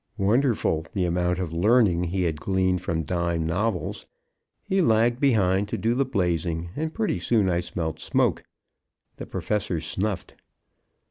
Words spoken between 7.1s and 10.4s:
soon I smelt smoke. The Professor snuffed.